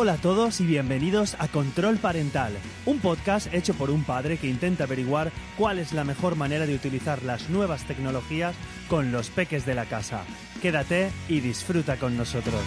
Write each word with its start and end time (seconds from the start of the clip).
Hola 0.00 0.12
a 0.12 0.16
todos 0.18 0.60
y 0.60 0.64
bienvenidos 0.64 1.34
a 1.40 1.48
Control 1.48 1.96
Parental, 1.96 2.52
un 2.86 3.00
podcast 3.00 3.52
hecho 3.52 3.74
por 3.74 3.90
un 3.90 4.04
padre 4.04 4.36
que 4.36 4.48
intenta 4.48 4.84
averiguar 4.84 5.32
cuál 5.56 5.80
es 5.80 5.92
la 5.92 6.04
mejor 6.04 6.36
manera 6.36 6.66
de 6.66 6.76
utilizar 6.76 7.24
las 7.24 7.50
nuevas 7.50 7.84
tecnologías 7.84 8.54
con 8.88 9.10
los 9.10 9.28
peques 9.28 9.66
de 9.66 9.74
la 9.74 9.86
casa. 9.86 10.22
Quédate 10.62 11.10
y 11.28 11.40
disfruta 11.40 11.96
con 11.96 12.16
nosotros. 12.16 12.62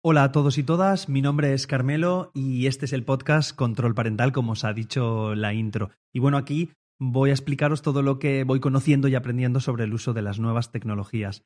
Hola 0.00 0.22
a 0.22 0.30
todos 0.30 0.56
y 0.56 0.62
todas, 0.62 1.08
mi 1.08 1.20
nombre 1.20 1.54
es 1.54 1.66
Carmelo 1.66 2.30
y 2.34 2.68
este 2.68 2.84
es 2.84 2.92
el 2.92 3.02
podcast 3.02 3.56
Control 3.56 3.96
Parental, 3.96 4.30
como 4.30 4.52
os 4.52 4.62
ha 4.62 4.72
dicho 4.72 5.34
la 5.34 5.52
intro. 5.54 5.90
Y 6.12 6.20
bueno, 6.20 6.36
aquí 6.36 6.70
voy 7.00 7.30
a 7.30 7.32
explicaros 7.32 7.82
todo 7.82 8.00
lo 8.02 8.20
que 8.20 8.44
voy 8.44 8.60
conociendo 8.60 9.08
y 9.08 9.16
aprendiendo 9.16 9.58
sobre 9.58 9.82
el 9.82 9.92
uso 9.92 10.12
de 10.12 10.22
las 10.22 10.38
nuevas 10.38 10.70
tecnologías. 10.70 11.42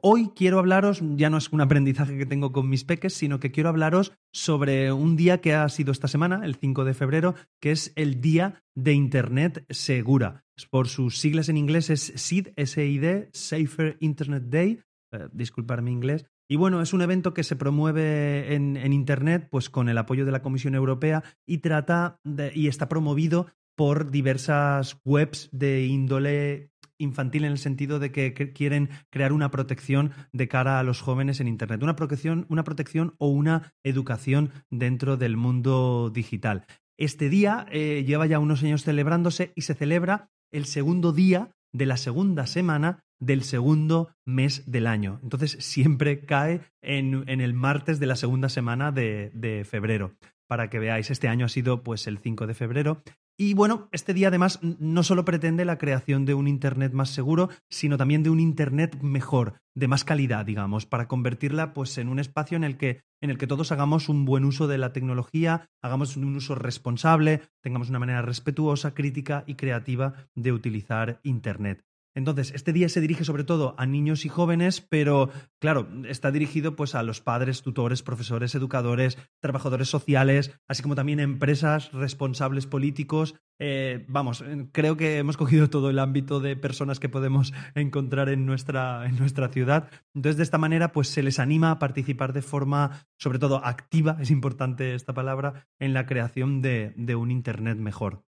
Hoy 0.00 0.30
quiero 0.36 0.60
hablaros, 0.60 1.02
ya 1.16 1.28
no 1.28 1.38
es 1.38 1.48
un 1.50 1.60
aprendizaje 1.60 2.16
que 2.16 2.26
tengo 2.26 2.52
con 2.52 2.68
mis 2.68 2.84
peques, 2.84 3.14
sino 3.14 3.40
que 3.40 3.50
quiero 3.50 3.68
hablaros 3.68 4.12
sobre 4.32 4.92
un 4.92 5.16
día 5.16 5.40
que 5.40 5.54
ha 5.54 5.68
sido 5.68 5.90
esta 5.90 6.06
semana, 6.06 6.42
el 6.44 6.54
5 6.54 6.84
de 6.84 6.94
febrero, 6.94 7.34
que 7.60 7.72
es 7.72 7.92
el 7.96 8.20
Día 8.20 8.62
de 8.76 8.92
Internet 8.92 9.66
Segura. 9.70 10.44
Por 10.70 10.86
sus 10.86 11.18
siglas 11.18 11.48
en 11.48 11.56
inglés 11.56 11.90
es 11.90 12.12
SID, 12.14 12.50
S-I-D, 12.54 13.30
Safer 13.32 13.96
Internet 13.98 14.44
Day, 14.44 14.80
eh, 15.10 15.28
disculpar 15.32 15.82
mi 15.82 15.90
inglés. 15.90 16.26
Y 16.48 16.54
bueno, 16.54 16.80
es 16.80 16.92
un 16.92 17.02
evento 17.02 17.34
que 17.34 17.42
se 17.42 17.56
promueve 17.56 18.54
en, 18.54 18.76
Internet 18.92 19.48
pues 19.50 19.68
con 19.68 19.88
el 19.88 19.98
apoyo 19.98 20.24
de 20.24 20.32
la 20.32 20.42
Comisión 20.42 20.76
Europea 20.76 21.24
y 21.44 21.58
trata 21.58 22.20
y 22.54 22.68
está 22.68 22.88
promovido 22.88 23.48
por 23.76 24.10
diversas 24.10 24.96
webs 25.04 25.48
de 25.52 25.86
índole 25.86 26.70
infantil 26.98 27.44
en 27.44 27.52
el 27.52 27.58
sentido 27.58 27.98
de 27.98 28.12
que 28.12 28.34
quieren 28.52 28.90
crear 29.10 29.32
una 29.32 29.50
protección 29.50 30.12
de 30.32 30.48
cara 30.48 30.78
a 30.78 30.82
los 30.82 31.00
jóvenes 31.00 31.40
en 31.40 31.48
Internet, 31.48 31.82
una 31.82 31.96
protección, 31.96 32.46
una 32.48 32.64
protección 32.64 33.14
o 33.18 33.28
una 33.28 33.72
educación 33.82 34.50
dentro 34.70 35.16
del 35.16 35.36
mundo 35.36 36.10
digital. 36.12 36.66
Este 36.98 37.28
día 37.28 37.66
eh, 37.70 38.04
lleva 38.06 38.26
ya 38.26 38.40
unos 38.40 38.62
años 38.62 38.82
celebrándose 38.82 39.52
y 39.54 39.62
se 39.62 39.74
celebra 39.74 40.30
el 40.52 40.66
segundo 40.66 41.12
día 41.12 41.50
de 41.72 41.86
la 41.86 41.96
segunda 41.96 42.46
semana 42.46 43.04
del 43.20 43.42
segundo 43.42 44.10
mes 44.24 44.70
del 44.70 44.86
año. 44.86 45.20
Entonces 45.22 45.56
siempre 45.60 46.20
cae 46.20 46.60
en, 46.82 47.28
el 47.28 47.54
martes 47.54 47.98
de 48.00 48.06
la 48.06 48.16
segunda 48.16 48.48
semana 48.48 48.92
de, 48.92 49.66
febrero 49.68 50.16
para 50.46 50.70
que 50.70 50.78
veáis. 50.78 51.10
Este 51.10 51.28
año 51.28 51.46
ha 51.46 51.50
sido 51.50 51.82
pues 51.82 52.06
el 52.06 52.18
5 52.18 52.46
de 52.46 52.54
febrero 52.54 53.02
y 53.40 53.54
bueno, 53.54 53.88
este 53.92 54.14
día 54.14 54.28
además 54.28 54.58
no 54.62 55.04
solo 55.04 55.24
pretende 55.24 55.64
la 55.64 55.78
creación 55.78 56.24
de 56.24 56.34
un 56.34 56.48
Internet 56.48 56.92
más 56.92 57.10
seguro, 57.10 57.50
sino 57.70 57.96
también 57.96 58.24
de 58.24 58.30
un 58.30 58.40
Internet 58.40 59.00
mejor, 59.00 59.60
de 59.76 59.86
más 59.86 60.02
calidad, 60.02 60.44
digamos, 60.44 60.86
para 60.86 61.06
convertirla 61.06 61.72
pues 61.72 61.96
en 61.98 62.08
un 62.08 62.18
espacio 62.18 62.56
en 62.56 62.64
el 62.64 62.76
que, 62.76 63.04
en 63.20 63.30
el 63.30 63.38
que 63.38 63.46
todos 63.46 63.70
hagamos 63.70 64.08
un 64.08 64.24
buen 64.24 64.44
uso 64.44 64.66
de 64.66 64.78
la 64.78 64.92
tecnología, 64.92 65.70
hagamos 65.80 66.16
un 66.16 66.34
uso 66.34 66.56
responsable, 66.56 67.42
tengamos 67.62 67.90
una 67.90 68.00
manera 68.00 68.22
respetuosa, 68.22 68.92
crítica 68.92 69.44
y 69.46 69.54
creativa 69.54 70.14
de 70.34 70.50
utilizar 70.50 71.20
Internet. 71.22 71.84
Entonces, 72.18 72.52
este 72.52 72.72
día 72.72 72.88
se 72.88 73.00
dirige 73.00 73.24
sobre 73.24 73.44
todo 73.44 73.76
a 73.78 73.86
niños 73.86 74.24
y 74.24 74.28
jóvenes, 74.28 74.80
pero 74.80 75.30
claro, 75.60 75.88
está 76.08 76.32
dirigido 76.32 76.74
pues 76.74 76.96
a 76.96 77.04
los 77.04 77.20
padres, 77.20 77.62
tutores, 77.62 78.02
profesores, 78.02 78.56
educadores, 78.56 79.16
trabajadores 79.40 79.88
sociales, 79.88 80.50
así 80.66 80.82
como 80.82 80.96
también 80.96 81.20
empresas, 81.20 81.92
responsables 81.92 82.66
políticos. 82.66 83.36
Eh, 83.60 84.04
vamos, 84.08 84.44
creo 84.72 84.96
que 84.96 85.18
hemos 85.18 85.36
cogido 85.36 85.70
todo 85.70 85.90
el 85.90 86.00
ámbito 86.00 86.40
de 86.40 86.56
personas 86.56 86.98
que 86.98 87.08
podemos 87.08 87.54
encontrar 87.76 88.30
en 88.30 88.46
nuestra, 88.46 89.06
en 89.06 89.16
nuestra 89.16 89.48
ciudad. 89.48 89.88
Entonces, 90.12 90.38
de 90.38 90.42
esta 90.42 90.58
manera, 90.58 90.90
pues 90.90 91.06
se 91.06 91.22
les 91.22 91.38
anima 91.38 91.70
a 91.70 91.78
participar 91.78 92.32
de 92.32 92.42
forma, 92.42 93.06
sobre 93.16 93.38
todo, 93.38 93.64
activa, 93.64 94.16
es 94.20 94.32
importante 94.32 94.96
esta 94.96 95.14
palabra, 95.14 95.68
en 95.78 95.94
la 95.94 96.04
creación 96.04 96.62
de 96.62 97.14
un 97.16 97.30
Internet 97.30 97.78
mejor. 97.78 98.24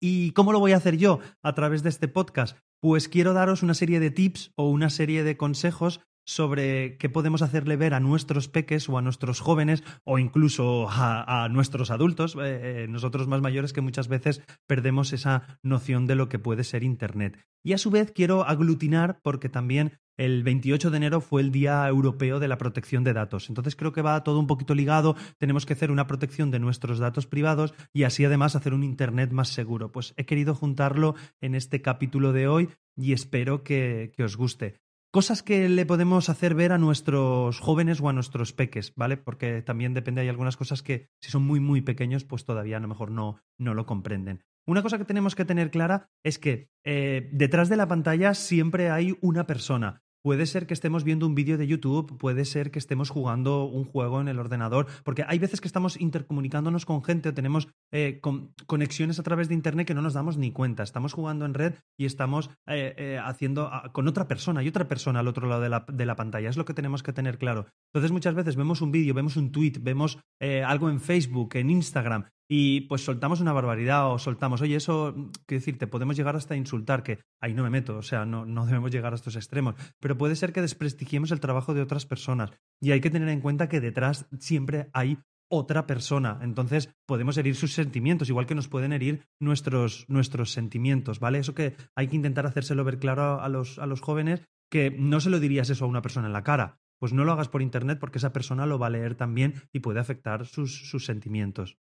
¿Y 0.00 0.32
cómo 0.32 0.52
lo 0.52 0.60
voy 0.60 0.72
a 0.72 0.76
hacer 0.76 0.96
yo 0.96 1.20
a 1.42 1.54
través 1.54 1.82
de 1.82 1.88
este 1.88 2.08
podcast? 2.08 2.58
Pues 2.88 3.08
quiero 3.08 3.34
daros 3.34 3.64
una 3.64 3.74
serie 3.74 3.98
de 3.98 4.12
tips 4.12 4.52
o 4.54 4.70
una 4.70 4.90
serie 4.90 5.24
de 5.24 5.36
consejos 5.36 6.02
sobre 6.24 6.98
qué 6.98 7.08
podemos 7.08 7.42
hacerle 7.42 7.74
ver 7.74 7.94
a 7.94 7.98
nuestros 7.98 8.46
peques 8.46 8.88
o 8.88 8.96
a 8.96 9.02
nuestros 9.02 9.40
jóvenes 9.40 9.82
o 10.04 10.20
incluso 10.20 10.86
a, 10.88 11.48
nuestros 11.50 11.90
adultos, 11.90 12.36
eh, 12.36 12.84
eh, 12.84 12.86
nosotros 12.88 13.26
más 13.26 13.40
mayores 13.40 13.72
que 13.72 13.80
muchas 13.80 14.06
veces 14.06 14.40
perdemos 14.68 15.12
esa 15.12 15.58
noción 15.64 16.06
de 16.06 16.14
lo 16.14 16.28
que 16.28 16.38
puede 16.38 16.62
ser 16.62 16.84
Internet. 16.84 17.36
Y 17.64 17.72
a 17.72 17.78
su 17.78 17.90
vez 17.90 18.12
quiero 18.12 18.46
aglutinar 18.46 19.18
porque 19.20 19.48
también 19.48 19.98
el 20.16 20.42
28 20.42 20.90
de 20.90 20.96
enero 20.96 21.20
fue 21.20 21.42
el 21.42 21.52
Día 21.52 21.86
Europeo 21.88 22.40
de 22.40 22.48
la 22.48 22.58
Protección 22.58 23.04
de 23.04 23.12
Datos. 23.12 23.48
Entonces 23.48 23.76
creo 23.76 23.92
que 23.92 24.02
va 24.02 24.24
todo 24.24 24.38
un 24.38 24.46
poquito 24.46 24.74
ligado. 24.74 25.16
Tenemos 25.38 25.66
que 25.66 25.74
hacer 25.74 25.90
una 25.90 26.06
protección 26.06 26.50
de 26.50 26.58
nuestros 26.58 26.98
datos 26.98 27.26
privados 27.26 27.74
y 27.92 28.04
así 28.04 28.24
además 28.24 28.56
hacer 28.56 28.74
un 28.74 28.84
Internet 28.84 29.32
más 29.32 29.48
seguro. 29.48 29.92
Pues 29.92 30.14
he 30.16 30.24
querido 30.24 30.54
juntarlo 30.54 31.14
en 31.40 31.54
este 31.54 31.82
capítulo 31.82 32.32
de 32.32 32.48
hoy 32.48 32.68
y 32.96 33.12
espero 33.12 33.62
que, 33.62 34.12
os 34.18 34.36
guste. 34.36 34.80
Cosas 35.12 35.42
que 35.42 35.68
le 35.68 35.86
podemos 35.86 36.28
hacer 36.28 36.54
ver 36.54 36.72
a 36.72 36.78
nuestros 36.78 37.60
jóvenes 37.60 38.00
o 38.00 38.08
a 38.08 38.12
nuestros 38.12 38.52
peques, 38.52 38.92
¿vale? 38.96 39.16
Porque 39.16 39.62
también 39.62 39.94
depende, 39.94 40.20
hay 40.20 40.28
algunas 40.28 40.56
cosas 40.56 40.82
que 40.82 41.08
si 41.20 41.30
son 41.30 41.42
muy, 41.42 41.60
muy 41.60 41.80
pequeños, 41.80 42.24
pues 42.24 42.44
todavía 42.44 42.76
a 42.76 42.80
lo 42.80 42.88
mejor 42.88 43.10
no, 43.10 43.40
no 43.58 43.72
lo 43.72 43.86
comprenden. 43.86 44.44
Una 44.66 44.82
cosa 44.82 44.98
que 44.98 45.04
tenemos 45.04 45.34
que 45.34 45.44
tener 45.44 45.70
clara 45.70 46.10
es 46.24 46.38
que 46.38 46.70
eh, 46.84 47.30
detrás 47.32 47.68
de 47.68 47.76
la 47.76 47.86
pantalla 47.86 48.34
siempre 48.34 48.90
hay 48.90 49.16
una 49.20 49.46
persona. 49.46 50.02
Puede 50.26 50.46
ser 50.46 50.66
que 50.66 50.74
estemos 50.74 51.04
viendo 51.04 51.24
un 51.24 51.36
vídeo 51.36 51.56
de 51.56 51.68
YouTube, 51.68 52.18
puede 52.18 52.44
ser 52.44 52.72
que 52.72 52.80
estemos 52.80 53.10
jugando 53.10 53.62
un 53.62 53.84
juego 53.84 54.20
en 54.20 54.26
el 54.26 54.40
ordenador, 54.40 54.88
porque 55.04 55.24
hay 55.24 55.38
veces 55.38 55.60
que 55.60 55.68
estamos 55.68 56.00
intercomunicándonos 56.00 56.84
con 56.84 57.04
gente 57.04 57.28
o 57.28 57.32
tenemos 57.32 57.68
eh, 57.92 58.20
conexiones 58.66 59.20
a 59.20 59.22
través 59.22 59.46
de 59.46 59.54
Internet 59.54 59.86
que 59.86 59.94
no 59.94 60.02
nos 60.02 60.14
damos 60.14 60.36
ni 60.36 60.50
cuenta. 60.50 60.82
Estamos 60.82 61.12
jugando 61.12 61.44
en 61.46 61.54
red 61.54 61.74
y 61.96 62.06
estamos 62.06 62.50
eh, 62.66 62.92
eh, 62.98 63.20
haciendo 63.22 63.68
ah, 63.72 63.92
con 63.92 64.08
otra 64.08 64.26
persona 64.26 64.64
y 64.64 64.68
otra 64.68 64.88
persona 64.88 65.20
al 65.20 65.28
otro 65.28 65.46
lado 65.46 65.60
de 65.60 65.68
la, 65.68 65.86
de 65.92 66.06
la, 66.06 66.16
pantalla. 66.16 66.48
Es 66.48 66.56
lo 66.56 66.64
que 66.64 66.74
tenemos 66.74 67.04
que 67.04 67.12
tener 67.12 67.38
claro. 67.38 67.66
Entonces 67.92 68.10
muchas 68.10 68.34
veces 68.34 68.56
vemos 68.56 68.80
un 68.80 68.90
vídeo, 68.90 69.14
vemos 69.14 69.36
un 69.36 69.52
tweet, 69.52 69.74
vemos 69.80 70.18
algo 70.40 70.90
en 70.90 71.00
Facebook, 71.00 71.54
en 71.54 71.70
Instagram 71.70 72.24
y 72.48 72.82
pues 72.82 73.04
soltamos 73.04 73.40
una 73.40 73.52
barbaridad 73.52 74.10
o 74.10 74.18
soltamos, 74.18 74.60
oye, 74.62 74.76
eso, 74.76 75.14
quiero 75.46 75.60
decir, 75.60 75.78
te 75.78 75.86
podemos 75.86 76.16
llegar 76.16 76.36
hasta 76.36 76.56
insultar, 76.56 77.02
que 77.02 77.18
ahí 77.40 77.54
no 77.54 77.62
me 77.62 77.70
meto, 77.70 77.96
o 77.96 78.02
sea, 78.02 78.24
no, 78.24 78.46
no 78.46 78.66
debemos 78.66 78.90
llegar 78.90 79.12
a 79.12 79.16
estos 79.16 79.36
extremos, 79.36 79.74
pero 80.00 80.16
puede 80.16 80.36
ser 80.36 80.52
que 80.52 80.62
desprestigiemos 80.62 81.30
el 81.30 81.40
trabajo 81.40 81.74
de 81.74 81.82
otras 81.82 82.06
personas 82.06 82.50
y 82.80 82.92
hay 82.92 83.00
que 83.00 83.10
tener 83.10 83.28
en 83.28 83.40
cuenta 83.40 83.68
que 83.68 83.80
detrás 83.80 84.26
siempre 84.38 84.90
hay 84.92 85.18
otra 85.48 85.86
persona. 85.86 86.38
Entonces 86.42 86.94
podemos 87.06 87.36
herir 87.38 87.54
sus 87.54 87.72
sentimientos, 87.72 88.28
igual 88.28 88.46
que 88.46 88.54
nos 88.54 88.68
pueden 88.68 88.92
herir 88.92 89.26
nuestros, 89.40 90.04
nuestros 90.08 90.52
sentimientos, 90.52 91.20
¿vale? 91.20 91.38
Eso 91.38 91.54
que 91.54 91.76
hay 91.94 92.08
que 92.08 92.16
intentar 92.16 92.46
hacérselo 92.46 92.84
ver 92.84 92.98
claro 92.98 93.40
a 93.40 93.48
los, 93.48 93.78
a 93.78 93.86
los 93.86 94.00
jóvenes, 94.00 94.42
que 94.70 94.90
no 94.90 95.20
se 95.20 95.30
lo 95.30 95.40
dirías 95.40 95.70
eso 95.70 95.84
a 95.84 95.88
una 95.88 96.02
persona 96.02 96.26
en 96.26 96.32
la 96.32 96.42
cara. 96.42 96.78
Pues 96.98 97.12
no 97.12 97.24
lo 97.24 97.32
hagas 97.32 97.48
por 97.48 97.62
internet 97.62 97.98
porque 98.00 98.18
esa 98.18 98.32
persona 98.32 98.66
lo 98.66 98.78
va 98.78 98.86
a 98.86 98.90
leer 98.90 99.14
también 99.14 99.54
y 99.72 99.80
puede 99.80 100.00
afectar 100.00 100.46
sus, 100.46 100.88
sus 100.88 101.04
sentimientos. 101.04 101.76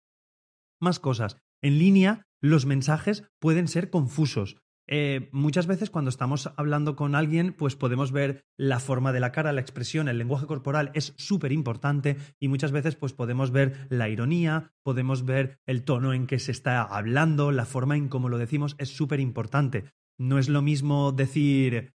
Más 0.83 0.99
cosas. 0.99 1.37
En 1.61 1.79
línea, 1.79 2.27
los 2.41 2.65
mensajes 2.65 3.23
pueden 3.39 3.69
ser 3.69 3.89
confusos. 3.89 4.57
Eh, 4.85 5.29
muchas 5.31 5.65
veces 5.65 5.89
cuando 5.89 6.09
estamos 6.09 6.51
hablando 6.57 6.97
con 6.97 7.15
alguien, 7.15 7.53
pues 7.53 7.77
podemos 7.77 8.11
ver 8.11 8.43
la 8.57 8.81
forma 8.81 9.13
de 9.13 9.21
la 9.21 9.31
cara, 9.31 9.53
la 9.53 9.61
expresión, 9.61 10.09
el 10.09 10.17
lenguaje 10.17 10.45
corporal 10.45 10.91
es 10.93 11.13
súper 11.15 11.53
importante 11.53 12.17
y 12.37 12.49
muchas 12.49 12.73
veces 12.73 12.97
pues 12.97 13.13
podemos 13.13 13.51
ver 13.51 13.87
la 13.89 14.09
ironía, 14.09 14.73
podemos 14.83 15.23
ver 15.23 15.57
el 15.65 15.85
tono 15.85 16.11
en 16.13 16.27
que 16.27 16.37
se 16.37 16.51
está 16.51 16.81
hablando, 16.81 17.53
la 17.53 17.63
forma 17.65 17.95
en 17.95 18.09
cómo 18.09 18.27
lo 18.27 18.37
decimos 18.37 18.75
es 18.77 18.89
súper 18.89 19.21
importante. 19.21 19.85
No 20.19 20.37
es 20.37 20.49
lo 20.49 20.61
mismo 20.61 21.13
decir 21.13 21.93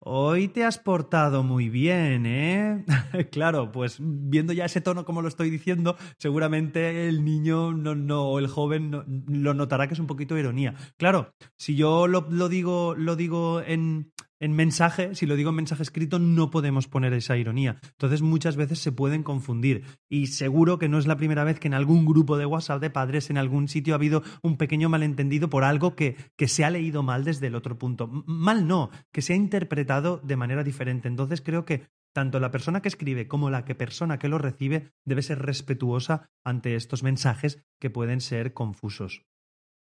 Hoy 0.00 0.46
te 0.46 0.64
has 0.64 0.78
portado 0.78 1.42
muy 1.42 1.68
bien, 1.68 2.24
¿eh? 2.24 2.84
claro, 3.32 3.72
pues 3.72 3.96
viendo 4.00 4.52
ya 4.52 4.64
ese 4.64 4.80
tono 4.80 5.04
como 5.04 5.22
lo 5.22 5.28
estoy 5.28 5.50
diciendo, 5.50 5.96
seguramente 6.18 7.08
el 7.08 7.24
niño 7.24 7.72
no, 7.72 7.96
no, 7.96 8.28
o 8.28 8.38
el 8.38 8.46
joven 8.46 8.90
no, 8.90 9.04
lo 9.26 9.54
notará 9.54 9.88
que 9.88 9.94
es 9.94 10.00
un 10.00 10.06
poquito 10.06 10.38
ironía. 10.38 10.74
Claro, 10.98 11.34
si 11.56 11.74
yo 11.74 12.06
lo, 12.06 12.26
lo 12.30 12.48
digo, 12.48 12.94
lo 12.94 13.16
digo 13.16 13.60
en, 13.60 14.12
en 14.40 14.52
mensaje, 14.52 15.14
si 15.14 15.26
lo 15.26 15.36
digo 15.36 15.50
en 15.50 15.56
mensaje 15.56 15.82
escrito, 15.82 16.18
no 16.18 16.50
podemos 16.50 16.88
poner 16.88 17.12
esa 17.12 17.36
ironía. 17.36 17.78
Entonces 17.90 18.22
muchas 18.22 18.56
veces 18.56 18.78
se 18.78 18.92
pueden 18.92 19.22
confundir. 19.22 19.84
Y 20.08 20.28
seguro 20.28 20.78
que 20.78 20.88
no 20.88 20.98
es 20.98 21.06
la 21.06 21.16
primera 21.16 21.44
vez 21.44 21.58
que 21.58 21.68
en 21.68 21.74
algún 21.74 22.06
grupo 22.06 22.36
de 22.36 22.46
WhatsApp 22.46 22.80
de 22.80 22.90
padres, 22.90 23.30
en 23.30 23.38
algún 23.38 23.68
sitio, 23.68 23.94
ha 23.94 23.96
habido 23.96 24.22
un 24.42 24.56
pequeño 24.56 24.88
malentendido 24.88 25.50
por 25.50 25.64
algo 25.64 25.96
que, 25.96 26.16
que 26.36 26.48
se 26.48 26.64
ha 26.64 26.70
leído 26.70 27.02
mal 27.02 27.24
desde 27.24 27.48
el 27.48 27.54
otro 27.54 27.78
punto. 27.78 28.08
Mal 28.26 28.66
no, 28.66 28.90
que 29.12 29.22
se 29.22 29.32
ha 29.32 29.36
interpretado 29.36 30.20
de 30.22 30.36
manera 30.36 30.62
diferente. 30.62 31.08
Entonces 31.08 31.40
creo 31.40 31.64
que 31.64 31.88
tanto 32.12 32.40
la 32.40 32.50
persona 32.50 32.82
que 32.82 32.88
escribe 32.88 33.28
como 33.28 33.50
la 33.50 33.64
que 33.64 33.74
persona 33.74 34.18
que 34.18 34.28
lo 34.28 34.38
recibe 34.38 34.92
debe 35.04 35.22
ser 35.22 35.40
respetuosa 35.40 36.30
ante 36.44 36.74
estos 36.74 37.02
mensajes 37.02 37.62
que 37.78 37.90
pueden 37.90 38.20
ser 38.20 38.54
confusos. 38.54 39.24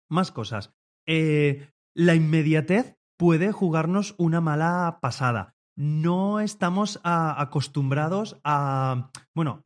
Más 0.09 0.31
cosas. 0.31 0.73
Eh, 1.05 1.69
la 1.93 2.15
inmediatez 2.15 2.98
puede 3.19 3.51
jugarnos 3.51 4.15
una 4.17 4.41
mala 4.41 4.99
pasada. 5.01 5.53
no 5.75 6.41
estamos 6.41 6.99
acostumbrados 7.03 8.37
a... 8.43 9.11
Bueno, 9.33 9.61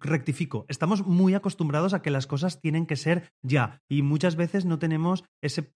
rectifico, 0.00 0.66
estamos 0.68 1.06
muy 1.06 1.34
acostumbrados 1.34 1.94
a 1.94 2.02
que 2.02 2.10
las 2.10 2.26
cosas 2.26 2.60
tienen 2.60 2.86
que 2.86 2.96
ser 2.96 3.30
ya 3.40 3.80
y 3.88 4.02
muchas 4.02 4.34
veces 4.34 4.64
no 4.64 4.80
tenemos 4.80 5.22
ese, 5.40 5.70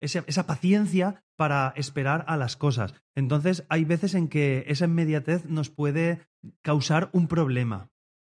esa 0.00 0.46
paciencia 0.46 1.22
para 1.36 1.74
esperar 1.76 2.24
a 2.26 2.38
las 2.38 2.56
cosas. 2.56 2.94
Entonces 3.14 3.66
hay 3.68 3.84
veces 3.84 4.14
en 4.14 4.28
que 4.28 4.64
esa 4.68 4.86
inmediatez 4.86 5.44
nos 5.44 5.68
puede 5.68 6.26
causar 6.62 7.10
un 7.12 7.28
problema. 7.28 7.90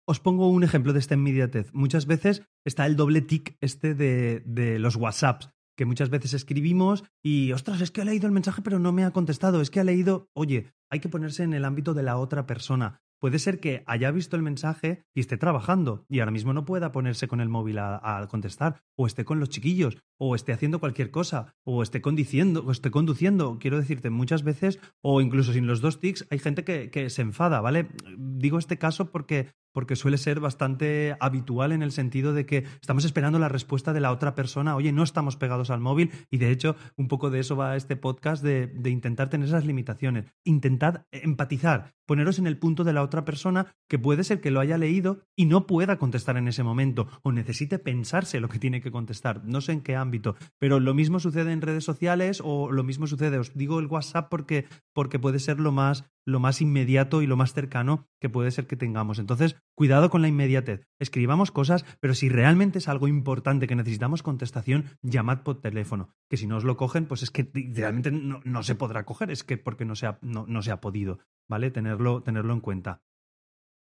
Os 0.08 0.18
pongo 0.18 0.50
un 0.50 0.64
ejemplo 0.64 0.92
de 0.92 0.98
esta 0.98 1.14
inmediatez. 1.14 1.72
Muchas 1.72 2.06
veces 2.06 2.42
está 2.64 2.84
el 2.86 2.96
doble 2.96 3.20
tic 3.20 3.56
este 3.60 3.94
de, 3.94 4.42
de 4.44 4.80
los 4.80 4.96
WhatsApps 4.96 5.50
que 5.80 5.86
muchas 5.86 6.10
veces 6.10 6.34
escribimos 6.34 7.04
y, 7.22 7.52
ostras, 7.52 7.80
es 7.80 7.90
que 7.90 8.02
ha 8.02 8.04
leído 8.04 8.26
el 8.26 8.34
mensaje 8.34 8.60
pero 8.60 8.78
no 8.78 8.92
me 8.92 9.02
ha 9.02 9.12
contestado, 9.12 9.62
es 9.62 9.70
que 9.70 9.80
ha 9.80 9.84
leído, 9.84 10.28
oye, 10.34 10.74
hay 10.90 11.00
que 11.00 11.08
ponerse 11.08 11.42
en 11.42 11.54
el 11.54 11.64
ámbito 11.64 11.94
de 11.94 12.02
la 12.02 12.18
otra 12.18 12.44
persona. 12.44 13.00
Puede 13.18 13.38
ser 13.38 13.60
que 13.60 13.82
haya 13.86 14.10
visto 14.10 14.36
el 14.36 14.42
mensaje 14.42 15.06
y 15.14 15.20
esté 15.20 15.38
trabajando 15.38 16.04
y 16.06 16.20
ahora 16.20 16.32
mismo 16.32 16.52
no 16.52 16.66
pueda 16.66 16.92
ponerse 16.92 17.28
con 17.28 17.40
el 17.40 17.48
móvil 17.48 17.78
a, 17.78 18.26
contestar, 18.30 18.82
o 18.94 19.06
esté 19.06 19.24
con 19.24 19.40
los 19.40 19.48
chiquillos, 19.48 19.96
o 20.18 20.34
esté 20.34 20.52
haciendo 20.52 20.80
cualquier 20.80 21.10
cosa, 21.10 21.54
o 21.64 21.82
esté 21.82 22.02
conduciendo, 22.02 22.62
o 22.62 22.72
esté 22.72 22.90
conduciendo. 22.90 23.58
Quiero 23.58 23.78
decirte, 23.78 24.10
muchas 24.10 24.42
veces, 24.42 24.80
o 25.00 25.22
incluso 25.22 25.54
sin 25.54 25.66
los 25.66 25.80
dos 25.80 25.98
tics, 25.98 26.26
hay 26.28 26.40
gente 26.40 26.62
que 26.62 27.08
se 27.08 27.22
enfada, 27.22 27.62
¿vale? 27.62 27.88
Digo 28.18 28.58
este 28.58 28.76
caso 28.76 29.10
porque 29.10 29.48
porque 29.72 29.96
suele 29.96 30.18
ser 30.18 30.40
bastante 30.40 31.16
habitual 31.20 31.72
en 31.72 31.82
el 31.82 31.92
sentido 31.92 32.32
de 32.32 32.46
que 32.46 32.64
estamos 32.80 33.04
esperando 33.04 33.38
la 33.38 33.48
respuesta 33.48 33.92
de 33.92 34.00
la 34.00 34.12
otra 34.12 34.34
persona, 34.34 34.76
oye, 34.76 34.92
no 34.92 35.02
estamos 35.02 35.36
pegados 35.36 35.70
al 35.70 35.80
móvil 35.80 36.10
y 36.30 36.38
de 36.38 36.50
hecho 36.50 36.76
un 36.96 37.08
poco 37.08 37.30
de 37.30 37.40
eso 37.40 37.56
va 37.56 37.76
este 37.76 37.96
podcast 37.96 38.42
de, 38.42 38.72
intentar 38.90 39.28
tener 39.30 39.48
esas 39.48 39.64
limitaciones, 39.64 40.26
intentad 40.44 41.06
empatizar, 41.12 41.94
poneros 42.06 42.38
en 42.38 42.46
el 42.46 42.58
punto 42.58 42.82
de 42.84 42.92
la 42.92 43.02
otra 43.02 43.24
persona 43.24 43.68
que 43.88 43.98
puede 43.98 44.24
ser 44.24 44.40
que 44.40 44.50
lo 44.50 44.60
haya 44.60 44.78
leído 44.78 45.20
y 45.36 45.46
no 45.46 45.66
pueda 45.66 45.96
contestar 45.96 46.36
en 46.36 46.48
ese 46.48 46.62
momento 46.62 47.06
o 47.22 47.32
necesite 47.32 47.78
pensarse 47.78 48.40
lo 48.40 48.48
que 48.48 48.58
tiene 48.58 48.80
que 48.80 48.90
contestar, 48.90 49.44
no 49.44 49.60
sé 49.60 49.72
en 49.72 49.80
qué 49.80 49.96
ámbito, 49.96 50.36
pero 50.58 50.80
lo 50.80 50.94
mismo 50.94 51.20
sucede 51.20 51.52
en 51.52 51.62
redes 51.62 51.84
sociales 51.84 52.42
o 52.44 52.72
lo 52.72 52.82
mismo 52.82 53.06
sucede, 53.06 53.38
os 53.38 53.54
digo 53.54 53.78
el 53.78 53.86
WhatsApp 53.86 54.28
porque, 54.28 54.66
porque 54.92 55.18
puede 55.18 55.38
ser 55.38 55.60
lo 55.60 55.72
más 55.72 56.04
lo 56.26 56.40
más 56.40 56.60
inmediato 56.60 57.22
y 57.22 57.26
lo 57.26 57.36
más 57.36 57.52
cercano 57.52 58.06
que 58.20 58.28
puede 58.28 58.50
ser 58.50 58.66
que 58.66 58.76
tengamos. 58.76 59.18
Entonces, 59.18 59.56
cuidado 59.80 60.10
con 60.10 60.20
la 60.20 60.28
inmediatez. 60.28 60.86
Escribamos 60.98 61.50
cosas, 61.50 61.86
pero 62.00 62.12
si 62.12 62.28
realmente 62.28 62.76
es 62.76 62.86
algo 62.86 63.08
importante 63.08 63.66
que 63.66 63.74
necesitamos 63.74 64.22
contestación, 64.22 64.90
llamad 65.00 65.42
por 65.42 65.62
teléfono. 65.62 66.10
Que 66.28 66.36
si 66.36 66.46
no 66.46 66.58
os 66.58 66.64
lo 66.64 66.76
cogen, 66.76 67.06
pues 67.06 67.22
es 67.22 67.30
que 67.30 67.50
realmente 67.72 68.10
no, 68.12 68.62
se 68.62 68.74
podrá 68.74 69.06
coger, 69.06 69.30
es 69.30 69.42
que 69.42 69.56
porque 69.56 69.86
no 69.86 69.94
se 69.96 70.06
ha, 70.06 70.18
no, 70.20 70.60
se 70.60 70.70
ha 70.70 70.82
podido, 70.82 71.20
¿vale? 71.48 71.70
Tenerlo, 71.70 72.22
tenerlo 72.22 72.52
en 72.52 72.60
cuenta. 72.60 73.00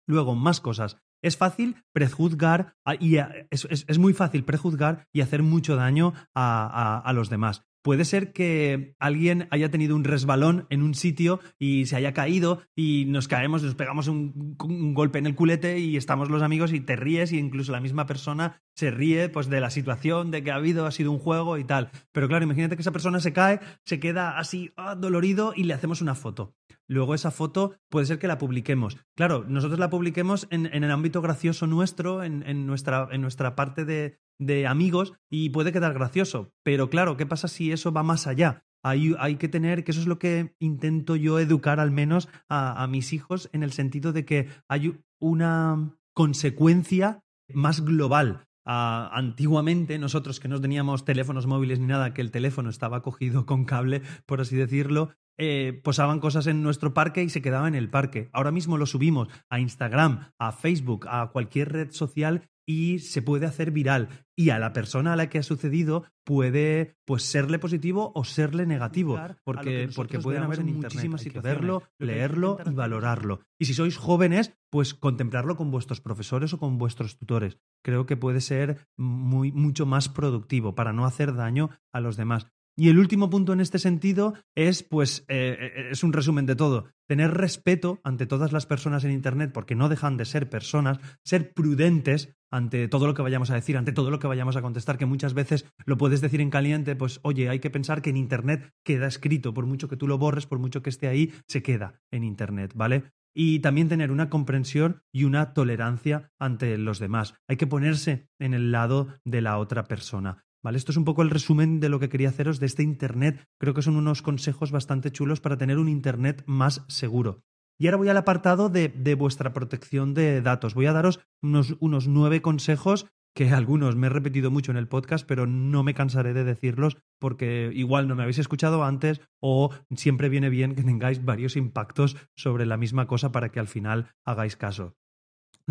Luego, 0.08 0.34
más 0.34 0.62
cosas. 0.62 0.96
Es 1.22 1.36
fácil 1.36 1.84
prejuzgar 1.92 2.78
y 3.02 3.18
es, 3.50 4.00
muy 4.00 4.14
fácil 4.14 4.46
prejuzgar 4.46 5.10
y 5.12 5.20
hacer 5.20 5.44
mucho 5.44 5.76
daño 5.76 6.14
a 6.34 7.12
los 7.14 7.30
demás. 7.30 7.66
Puede 7.82 8.06
ser 8.06 8.32
que 8.32 8.96
alguien 9.00 9.48
haya 9.50 9.72
tenido 9.72 9.96
un 9.96 10.04
resbalón 10.04 10.68
en 10.70 10.84
un 10.84 10.94
sitio 10.94 11.40
y 11.58 11.86
se 11.88 11.96
haya 11.96 12.14
caído 12.14 12.62
y 12.76 13.06
nos 13.08 13.28
caemos, 13.28 13.64
nos 13.64 13.76
pegamos 13.76 14.08
un, 14.08 14.56
golpe 14.94 15.18
en 15.18 15.26
el 15.26 15.36
culete 15.36 15.80
y 15.80 15.98
estamos 15.98 16.30
los 16.30 16.44
amigos 16.44 16.74
y 16.74 16.80
te 16.80 16.96
ríes 16.96 17.32
y 17.32 17.40
incluso 17.40 17.72
la 17.72 17.82
misma 17.82 18.06
persona 18.06 18.62
se 18.76 18.92
ríe 18.92 19.30
pues 19.30 19.50
de 19.50 19.62
la 19.62 19.70
situación, 19.70 20.30
de 20.30 20.44
que 20.44 20.52
ha 20.52 20.56
habido, 20.56 20.86
ha 20.86 20.92
sido 20.92 21.12
un 21.12 21.20
juego 21.20 21.58
y 21.58 21.64
tal. 21.64 21.90
Pero 22.12 22.28
claro, 22.28 22.44
imagínate 22.44 22.76
que 22.76 22.82
esa 22.82 22.92
persona 22.92 23.20
se 23.20 23.34
cae, 23.34 23.60
se 23.84 24.00
queda 24.00 24.38
así 24.38 24.72
ah, 24.78 24.96
dolorido 24.96 25.54
y 25.56 25.64
le 25.64 25.74
hacemos 25.74 26.02
una 26.02 26.16
foto. 26.16 26.56
Luego 26.92 27.16
esa 27.16 27.32
foto 27.32 27.78
puede 27.90 28.06
ser 28.06 28.20
que 28.20 28.28
la 28.28 28.38
publiquemos. 28.38 28.98
Claro, 29.16 29.46
nosotros 29.48 29.80
la 29.80 29.90
publiquemos 29.90 30.46
en, 30.50 30.66
el 30.66 30.92
ámbito 30.92 31.22
gracioso 31.22 31.66
nuestro, 31.66 32.22
en, 32.22 32.66
nuestra, 32.68 33.08
en 33.12 33.22
nuestra 33.22 33.56
parte 33.56 33.86
de, 33.86 34.20
de 34.40 34.68
amigos 34.68 35.14
y 35.30 35.52
puede 35.52 35.72
quedar 35.72 35.94
gracioso. 35.94 36.52
Pero 36.64 36.90
claro, 36.90 37.16
¿qué 37.16 37.26
pasa 37.26 37.48
si 37.48 37.72
eso 37.72 37.94
va 37.94 38.04
más 38.04 38.28
allá? 38.28 38.66
Hay, 38.84 39.16
hay, 39.20 39.38
que 39.38 39.48
tener, 39.48 39.86
que 39.86 39.92
eso 39.92 40.02
es 40.02 40.08
lo 40.08 40.20
que 40.20 40.54
intento 40.60 41.16
yo 41.16 41.40
educar 41.40 41.80
al 41.80 41.92
menos 41.92 42.28
a, 42.50 42.86
mis 42.88 43.14
hijos, 43.14 43.50
en 43.54 43.64
el 43.64 43.72
sentido 43.72 44.12
de 44.12 44.26
que 44.26 44.50
hay 44.68 45.00
una 45.18 45.96
consecuencia 46.14 47.24
más 47.54 47.86
global. 47.86 48.50
Antiguamente, 48.66 49.98
nosotros 50.00 50.40
que 50.40 50.48
no 50.48 50.62
teníamos 50.62 51.06
teléfonos 51.06 51.48
móviles 51.48 51.80
ni 51.80 51.88
nada, 51.88 52.14
que 52.14 52.22
el 52.22 52.32
teléfono 52.32 52.70
estaba 52.70 53.02
cogido 53.02 53.46
con 53.46 53.66
cable, 53.66 54.02
por 54.26 54.42
así 54.42 54.56
decirlo, 54.56 55.12
eh, 55.38 55.80
posaban 55.84 56.20
cosas 56.20 56.46
en 56.48 56.62
nuestro 56.62 56.94
parque 56.94 57.24
y 57.24 57.30
se 57.30 57.42
quedaba 57.42 57.68
en 57.68 57.76
el 57.76 57.90
parque. 57.90 58.30
Ahora 58.34 58.52
mismo 58.52 58.78
lo 58.78 58.86
subimos 58.86 59.28
a 59.50 59.60
Instagram, 59.60 60.32
a 60.38 60.52
Facebook, 60.52 61.08
a 61.08 61.32
cualquier 61.32 61.72
red 61.72 61.92
social 61.92 62.48
y 62.72 63.00
se 63.00 63.22
puede 63.22 63.46
hacer 63.46 63.72
viral. 63.72 64.08
Y 64.34 64.52
a 64.52 64.58
la 64.58 64.72
persona 64.72 65.12
a 65.12 65.16
la 65.18 65.30
que 65.30 65.40
ha 65.40 65.44
sucedido 65.44 66.06
puede 66.24 66.96
pues 67.06 67.24
serle 67.24 67.60
positivo 67.60 68.14
o 68.16 68.24
serle 68.24 68.66
negativo 68.66 69.20
porque, 69.44 69.90
porque 69.94 70.20
pueden 70.20 70.44
haber 70.44 70.64
muchísimas 70.64 71.22
situaciones 71.22 71.60
verlo, 71.60 71.84
leerlo 72.00 72.58
y 72.66 72.74
valorarlo. 72.74 73.42
Y 73.60 73.66
si 73.66 73.74
sois 73.74 73.98
jóvenes 73.98 74.54
pues 74.70 74.94
contemplarlo 74.94 75.58
con 75.58 75.70
vuestros 75.70 76.00
profesores 76.00 76.54
o 76.54 76.60
con 76.60 76.78
vuestros 76.78 77.18
tutores. 77.18 77.58
Creo 77.84 78.06
que 78.06 78.16
puede 78.16 78.40
ser 78.40 78.88
muy 78.96 79.52
mucho 79.52 79.86
más 79.86 80.08
productivo 80.08 80.74
para 80.74 80.94
no 80.94 81.06
hacer 81.06 81.36
daño 81.36 81.72
a 81.92 82.00
los 82.00 82.16
demás 82.16 82.48
y 82.82 82.90
el 82.90 82.98
último 82.98 83.30
punto 83.30 83.54
en 83.54 83.60
este 83.60 83.78
sentido 83.78 84.34
es, 84.56 84.82
pues, 84.82 85.24
eh, 85.28 85.56
eh, 85.60 85.90
es 85.92 86.04
un 86.04 86.14
resumen 86.14 86.48
de 86.48 86.56
todo. 86.56 86.88
Tener 87.08 87.32
respeto 87.32 88.00
ante 88.04 88.26
todas 88.26 88.54
las 88.54 88.66
personas 88.66 89.04
en 89.04 89.12
Internet, 89.12 89.52
porque 89.54 89.76
no 89.76 89.88
dejan 89.88 90.18
de 90.18 90.26
ser 90.26 90.50
personas, 90.50 90.98
ser 91.24 91.54
prudentes 91.54 92.36
ante 92.50 92.88
todo 92.88 93.06
lo 93.06 93.14
que 93.14 93.22
vayamos 93.22 93.52
a 93.52 93.54
decir, 93.54 93.78
ante 93.78 93.92
todo 93.92 94.10
lo 94.10 94.18
que 94.18 94.26
vayamos 94.26 94.56
a 94.56 94.64
contestar, 94.64 94.98
que 94.98 95.06
muchas 95.06 95.36
veces 95.36 95.72
lo 95.86 96.00
puedes 96.00 96.22
decir 96.22 96.42
en 96.42 96.50
caliente, 96.50 96.96
pues, 96.96 97.20
oye, 97.22 97.50
hay 97.50 97.60
que 97.60 97.70
pensar 97.70 98.02
que 98.02 98.10
en 98.10 98.18
Internet 98.18 98.74
queda 98.84 99.06
escrito, 99.06 99.54
por 99.54 99.68
mucho 99.68 99.88
que 99.88 99.96
tú 99.96 100.08
lo 100.08 100.18
borres, 100.18 100.48
por 100.48 100.58
mucho 100.58 100.82
que 100.82 100.90
esté 100.90 101.08
ahí, 101.08 101.32
se 101.48 101.62
queda 101.62 102.02
en 102.10 102.24
Internet, 102.24 102.72
¿vale? 102.74 103.12
y 103.34 103.60
también 103.60 103.90
tener 103.90 104.12
una 104.12 104.30
comprensión 104.30 105.04
y 105.14 105.24
una 105.24 105.54
tolerancia 105.54 106.32
ante 106.38 106.78
los 106.78 107.00
demás. 107.00 107.36
Hay 107.48 107.58
que 107.58 107.68
ponerse 107.68 108.28
en 108.40 108.54
el 108.54 108.72
lado 108.72 109.08
de 109.24 109.40
la 109.42 109.58
otra 109.58 109.86
persona. 109.86 110.44
¿Vale? 110.64 110.78
Esto 110.78 110.92
es 110.92 110.98
un 110.98 111.06
poco 111.06 111.24
el 111.24 111.30
resumen 111.30 111.80
de 111.80 111.90
lo 111.90 112.00
que 112.00 112.10
quería 112.10 112.30
haceros 112.30 112.60
de 112.60 112.68
este 112.68 112.84
Internet. 112.84 113.48
Creo 113.60 113.74
que 113.74 113.82
son 113.82 113.96
unos 113.96 114.22
consejos 114.22 114.72
bastante 114.72 115.12
chulos 115.12 115.42
para 115.42 115.58
tener 115.58 115.80
un 115.80 115.90
Internet 115.90 116.44
más 116.46 116.86
seguro. 116.88 117.44
Y 117.80 117.88
ahora 117.88 117.98
voy 117.98 118.10
al 118.10 118.18
apartado 118.18 118.70
de, 118.70 119.16
vuestra 119.16 119.54
protección 119.54 120.14
de 120.14 120.42
datos. 120.42 120.76
Voy 120.76 120.86
a 120.86 120.94
daros 120.94 121.20
unos, 121.42 121.76
unos 121.80 122.08
nueve 122.08 122.44
consejos 122.44 123.08
que 123.34 123.50
algunos 123.50 123.96
me 123.96 124.08
he 124.08 124.10
repetido 124.12 124.52
mucho 124.52 124.72
en 124.72 124.78
el 124.78 124.88
podcast, 124.88 125.26
pero 125.28 125.48
no 125.48 125.82
me 125.82 125.96
cansaré 125.96 126.34
de 126.34 126.44
decirlos 126.44 126.98
porque 127.20 127.72
igual 127.74 128.08
no 128.08 128.16
me 128.16 128.24
habéis 128.24 128.40
escuchado 128.40 128.84
antes 128.84 129.22
o 129.40 129.72
siempre 129.96 130.30
viene 130.30 130.50
bien 130.50 130.76
que 130.76 130.84
tengáis 130.84 131.24
varios 131.24 131.56
impactos 131.56 132.18
sobre 132.36 132.66
la 132.66 132.78
misma 132.78 133.08
cosa 133.08 133.32
para 133.32 133.50
que 133.50 133.60
al 133.60 133.68
final 133.68 134.12
hagáis 134.26 134.58
caso. 134.58 134.96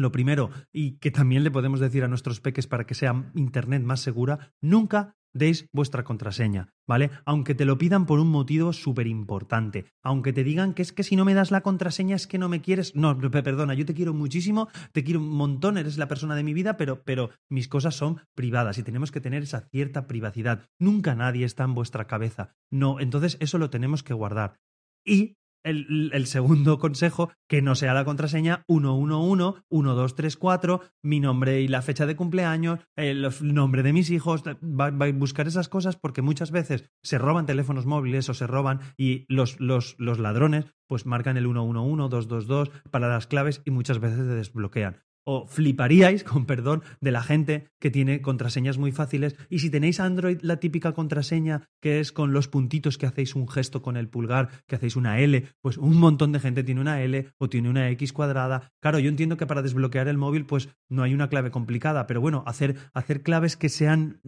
Lo 0.00 0.12
primero, 0.12 0.50
y 0.72 0.92
que 0.98 1.10
también 1.10 1.44
le 1.44 1.50
podemos 1.50 1.78
decir 1.78 2.04
a 2.04 2.08
nuestros 2.08 2.40
peques 2.40 2.66
para 2.66 2.86
que 2.86 2.94
sea 2.94 3.30
Internet 3.34 3.82
más 3.82 4.00
segura, 4.00 4.52
nunca 4.62 5.16
deis 5.32 5.68
vuestra 5.72 6.04
contraseña, 6.04 6.72
¿vale? 6.88 7.10
Aunque 7.24 7.54
te 7.54 7.64
lo 7.64 7.78
pidan 7.78 8.06
por 8.06 8.18
un 8.18 8.28
motivo 8.28 8.72
súper 8.72 9.06
importante, 9.06 9.84
aunque 10.02 10.32
te 10.32 10.42
digan 10.42 10.74
que 10.74 10.82
es 10.82 10.92
que 10.92 11.02
si 11.02 11.16
no 11.16 11.24
me 11.24 11.34
das 11.34 11.50
la 11.50 11.60
contraseña 11.60 12.16
es 12.16 12.26
que 12.26 12.38
no 12.38 12.48
me 12.48 12.62
quieres, 12.62 12.96
no, 12.96 13.16
perdona, 13.18 13.74
yo 13.74 13.86
te 13.86 13.94
quiero 13.94 14.14
muchísimo, 14.14 14.68
te 14.92 15.04
quiero 15.04 15.20
un 15.20 15.30
montón, 15.30 15.78
eres 15.78 15.98
la 15.98 16.08
persona 16.08 16.34
de 16.34 16.42
mi 16.42 16.54
vida, 16.54 16.76
pero, 16.76 17.02
pero 17.04 17.30
mis 17.48 17.68
cosas 17.68 17.94
son 17.94 18.22
privadas 18.34 18.78
y 18.78 18.82
tenemos 18.82 19.12
que 19.12 19.20
tener 19.20 19.42
esa 19.42 19.68
cierta 19.70 20.06
privacidad. 20.06 20.66
Nunca 20.78 21.14
nadie 21.14 21.44
está 21.44 21.64
en 21.64 21.74
vuestra 21.74 22.06
cabeza, 22.06 22.56
no, 22.70 22.98
entonces 23.00 23.36
eso 23.40 23.58
lo 23.58 23.70
tenemos 23.70 24.02
que 24.02 24.14
guardar. 24.14 24.58
Y 25.04 25.36
el, 25.64 26.26
segundo 26.26 26.78
consejo, 26.78 27.30
que 27.48 27.62
no 27.62 27.74
sea 27.74 27.94
la 27.94 28.04
contraseña 28.04 28.64
111, 28.68 29.62
1234, 29.70 30.80
mi 31.02 31.20
nombre 31.20 31.60
y 31.60 31.68
la 31.68 31.82
fecha 31.82 32.06
de 32.06 32.16
cumpleaños, 32.16 32.80
el 32.96 33.28
nombre 33.42 33.82
de 33.82 33.92
mis 33.92 34.10
hijos, 34.10 34.42
va, 34.44 34.86
a 34.86 35.12
buscar 35.12 35.46
esas 35.46 35.68
cosas 35.68 35.96
porque 35.96 36.22
muchas 36.22 36.50
veces 36.50 36.90
se 37.02 37.18
roban 37.18 37.46
teléfonos 37.46 37.86
móviles 37.86 38.28
o 38.28 38.34
se 38.34 38.46
roban 38.46 38.80
y 38.96 39.26
los, 39.28 39.60
los, 39.60 39.96
los 39.98 40.18
ladrones 40.18 40.66
pues 40.86 41.06
marcan 41.06 41.36
el 41.36 41.44
111, 41.44 42.08
222 42.08 42.70
para 42.90 43.08
las 43.08 43.26
claves 43.26 43.62
y 43.64 43.70
muchas 43.70 44.00
veces 44.00 44.18
se 44.18 44.24
desbloquean 44.24 45.02
o 45.24 45.46
fliparíais, 45.46 46.24
con 46.30 46.46
perdón, 46.46 46.82
de 47.00 47.10
la 47.10 47.22
gente 47.22 47.68
que 47.78 47.90
tiene 47.90 48.20
contraseñas 48.20 48.78
muy 48.78 48.92
fáciles. 48.92 49.36
Y 49.48 49.60
si 49.60 49.70
tenéis 49.70 50.00
Android, 50.00 50.38
la 50.42 50.58
típica 50.58 50.92
contraseña 50.92 51.68
que 51.80 52.00
es 52.00 52.12
con 52.12 52.32
los 52.32 52.48
puntitos 52.48 52.98
que 52.98 53.06
hacéis 53.06 53.34
un 53.34 53.48
gesto 53.48 53.82
con 53.82 53.96
el 53.96 54.08
pulgar, 54.08 54.50
que 54.66 54.76
hacéis 54.76 54.96
una 54.96 55.18
L, 55.20 55.44
pues 55.60 55.78
un 55.78 55.98
montón 55.98 56.32
de 56.32 56.40
gente 56.40 56.64
tiene 56.64 56.80
una 56.80 57.02
L 57.02 57.32
o 57.38 57.48
tiene 57.48 57.70
una 57.70 57.88
X 57.90 58.12
cuadrada. 58.12 58.72
Claro, 58.80 58.98
yo 58.98 59.08
entiendo 59.08 59.36
que 59.36 59.46
para 59.46 59.62
desbloquear 59.62 60.08
el 60.08 60.18
móvil, 60.18 60.46
pues 60.46 60.68
no 60.88 61.02
hay 61.02 61.14
una 61.14 61.28
clave 61.28 61.50
complicada, 61.50 62.06
pero 62.06 62.20
bueno, 62.20 62.42
hacer, 62.46 62.76
hacer 62.92 63.22
claves 63.22 63.56
que 63.56 63.68
sean 63.68 64.20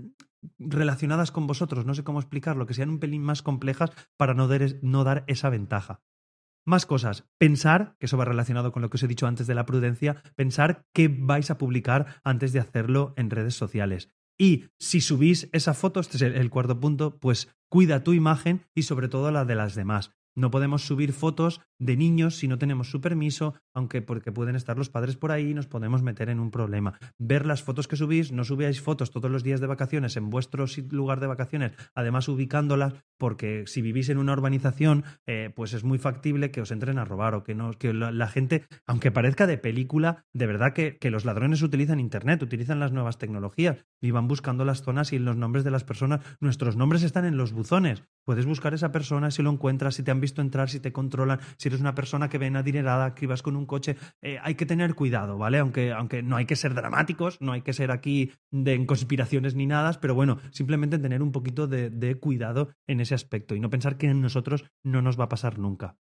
relacionadas 0.58 1.30
con 1.30 1.46
vosotros, 1.46 1.86
no 1.86 1.94
sé 1.94 2.04
cómo 2.04 2.18
explicarlo, 2.18 2.66
que 2.66 2.74
sean 2.74 2.90
un 2.90 2.98
pelín 2.98 3.22
más 3.22 3.42
complejas 3.42 3.90
para 4.16 4.34
no 4.34 4.48
no 4.82 5.04
dar 5.04 5.24
esa 5.26 5.50
ventaja. 5.50 6.00
Más 6.64 6.86
cosas. 6.86 7.24
Pensar, 7.38 7.96
que 7.98 8.06
eso 8.06 8.16
va 8.16 8.24
relacionado 8.24 8.70
con 8.72 8.82
lo 8.82 8.90
que 8.90 8.96
os 8.96 9.02
he 9.02 9.08
dicho 9.08 9.26
antes 9.26 9.46
de 9.46 9.54
la 9.54 9.66
prudencia, 9.66 10.22
pensar 10.36 10.86
qué 10.92 11.08
vais 11.08 11.50
a 11.50 11.58
publicar 11.58 12.20
antes 12.22 12.52
de 12.52 12.60
hacerlo 12.60 13.14
en 13.16 13.30
redes 13.30 13.54
sociales. 13.54 14.08
Y 14.38 14.66
si 14.78 15.00
subís 15.00 15.48
esa 15.52 15.74
foto, 15.74 16.00
este 16.00 16.16
es 16.16 16.22
el 16.22 16.50
cuarto 16.50 16.78
punto, 16.78 17.18
pues 17.18 17.48
cuida 17.68 18.04
tu 18.04 18.12
imagen 18.12 18.64
y 18.74 18.82
sobre 18.82 19.08
todo 19.08 19.30
la 19.30 19.44
de 19.44 19.54
las 19.54 19.74
demás. 19.74 20.12
No 20.34 20.50
podemos 20.50 20.86
subir 20.86 21.12
fotos 21.12 21.60
de 21.78 21.96
niños 21.96 22.36
si 22.36 22.48
no 22.48 22.58
tenemos 22.58 22.90
su 22.90 23.00
permiso, 23.00 23.54
aunque 23.74 24.02
porque 24.02 24.32
pueden 24.32 24.56
estar 24.56 24.78
los 24.78 24.88
padres 24.88 25.16
por 25.16 25.32
ahí 25.32 25.50
y 25.50 25.54
nos 25.54 25.66
podemos 25.66 26.02
meter 26.02 26.28
en 26.28 26.40
un 26.40 26.50
problema. 26.50 26.98
Ver 27.18 27.44
las 27.44 27.62
fotos 27.62 27.88
que 27.88 27.96
subís, 27.96 28.32
no 28.32 28.44
subáis 28.44 28.80
fotos 28.80 29.10
todos 29.10 29.30
los 29.30 29.42
días 29.42 29.60
de 29.60 29.66
vacaciones 29.66 30.16
en 30.16 30.30
vuestro 30.30 30.64
lugar 30.90 31.20
de 31.20 31.26
vacaciones, 31.26 31.72
además 31.94 32.28
ubicándolas, 32.28 32.94
porque 33.18 33.64
si 33.66 33.82
vivís 33.82 34.08
en 34.08 34.18
una 34.18 34.32
urbanización, 34.32 35.04
eh, 35.26 35.50
pues 35.54 35.74
es 35.74 35.84
muy 35.84 35.98
factible 35.98 36.50
que 36.50 36.60
os 36.60 36.70
entren 36.70 36.98
a 36.98 37.04
robar 37.04 37.34
o 37.34 37.42
que, 37.42 37.54
no, 37.54 37.72
que 37.72 37.92
la, 37.92 38.28
gente, 38.28 38.64
aunque 38.86 39.10
parezca 39.10 39.46
de 39.46 39.58
película, 39.58 40.24
de 40.32 40.46
verdad 40.46 40.72
que, 40.72 40.98
que 40.98 41.10
los 41.10 41.24
ladrones 41.24 41.62
utilizan 41.62 42.00
Internet, 42.00 42.42
utilizan 42.42 42.80
las 42.80 42.92
nuevas 42.92 43.18
tecnologías 43.18 43.84
y 44.00 44.10
van 44.10 44.28
buscando 44.28 44.64
las 44.64 44.82
zonas 44.82 45.12
y 45.12 45.18
los 45.18 45.36
nombres 45.36 45.64
de 45.64 45.70
las 45.70 45.84
personas. 45.84 46.24
Nuestros 46.40 46.76
nombres 46.76 47.02
están 47.02 47.24
en 47.24 47.36
los 47.36 47.52
buzones. 47.52 48.04
Puedes 48.24 48.46
buscar 48.46 48.72
a 48.72 48.76
esa 48.76 48.92
persona 48.92 49.30
si 49.30 49.42
lo 49.42 49.50
encuentras, 49.50 49.94
si 49.94 50.02
te 50.02 50.10
han 50.10 50.20
visto 50.20 50.40
entrar, 50.40 50.68
si 50.70 50.80
te 50.80 50.92
controlan, 50.92 51.40
si 51.56 51.68
eres 51.68 51.80
una 51.80 51.94
persona 51.94 52.28
que 52.28 52.38
ven 52.38 52.56
adinerada, 52.56 53.14
que 53.14 53.24
ibas 53.24 53.42
con 53.42 53.56
un 53.56 53.66
coche. 53.66 53.96
Eh, 54.20 54.38
hay 54.42 54.54
que 54.54 54.66
tener 54.66 54.94
cuidado, 54.94 55.38
¿vale? 55.38 55.58
Aunque, 55.58 55.92
aunque 55.92 56.22
no 56.22 56.36
hay 56.36 56.46
que 56.46 56.56
ser 56.56 56.74
dramáticos, 56.74 57.40
no 57.40 57.52
hay 57.52 57.62
que 57.62 57.72
ser 57.72 57.90
aquí 57.90 58.32
de 58.50 58.84
conspiraciones 58.86 59.54
ni 59.54 59.66
nada, 59.66 59.98
pero 60.00 60.14
bueno, 60.14 60.38
simplemente 60.50 60.98
tener 60.98 61.22
un 61.22 61.32
poquito 61.32 61.66
de, 61.66 61.90
de 61.90 62.14
cuidado 62.16 62.70
en 62.86 63.00
ese 63.00 63.14
aspecto 63.14 63.54
y 63.54 63.60
no 63.60 63.70
pensar 63.70 63.96
que 63.96 64.08
en 64.08 64.20
nosotros 64.20 64.64
no 64.84 65.02
nos 65.02 65.18
va 65.18 65.24
a 65.24 65.28
pasar 65.28 65.58
nunca. 65.58 65.96